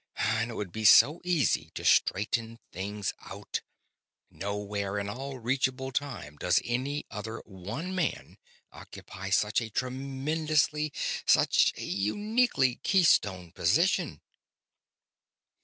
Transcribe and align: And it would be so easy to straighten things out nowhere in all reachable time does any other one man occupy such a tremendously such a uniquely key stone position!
And 0.17 0.49
it 0.49 0.55
would 0.55 0.71
be 0.71 0.83
so 0.83 1.21
easy 1.23 1.69
to 1.75 1.85
straighten 1.85 2.57
things 2.71 3.13
out 3.19 3.61
nowhere 4.31 4.97
in 4.97 5.07
all 5.07 5.37
reachable 5.37 5.91
time 5.91 6.37
does 6.37 6.59
any 6.65 7.05
other 7.11 7.43
one 7.45 7.93
man 7.93 8.39
occupy 8.71 9.29
such 9.29 9.61
a 9.61 9.69
tremendously 9.69 10.91
such 11.27 11.71
a 11.77 11.83
uniquely 11.85 12.77
key 12.77 13.03
stone 13.03 13.51
position! 13.51 14.21